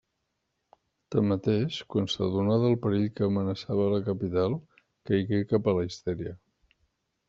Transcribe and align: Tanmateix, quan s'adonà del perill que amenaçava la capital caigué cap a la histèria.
Tanmateix, 1.15 1.77
quan 1.95 2.09
s'adonà 2.15 2.57
del 2.65 2.79
perill 2.87 3.07
que 3.21 3.29
amenaçava 3.29 3.89
la 3.95 4.03
capital 4.11 4.61
caigué 5.11 5.47
cap 5.55 5.75
a 5.75 5.81
la 5.81 5.91
histèria. 5.95 6.39